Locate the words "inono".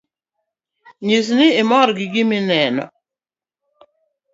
2.39-2.85